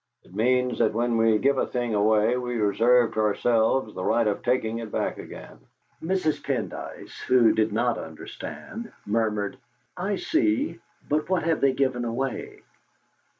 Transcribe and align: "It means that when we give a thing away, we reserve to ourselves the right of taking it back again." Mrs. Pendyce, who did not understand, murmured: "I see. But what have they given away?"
"It 0.23 0.33
means 0.33 0.79
that 0.79 0.95
when 0.95 1.15
we 1.15 1.37
give 1.37 1.59
a 1.59 1.67
thing 1.67 1.93
away, 1.93 2.35
we 2.35 2.55
reserve 2.55 3.13
to 3.13 3.19
ourselves 3.19 3.93
the 3.93 4.03
right 4.03 4.25
of 4.25 4.41
taking 4.41 4.79
it 4.79 4.91
back 4.91 5.19
again." 5.19 5.59
Mrs. 6.01 6.41
Pendyce, 6.43 7.21
who 7.27 7.53
did 7.53 7.71
not 7.71 7.99
understand, 7.99 8.91
murmured: 9.05 9.57
"I 9.95 10.15
see. 10.15 10.79
But 11.07 11.29
what 11.29 11.43
have 11.43 11.61
they 11.61 11.73
given 11.73 12.03
away?" 12.03 12.63